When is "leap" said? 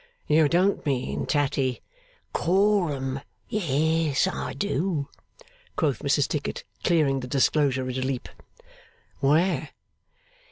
8.01-8.27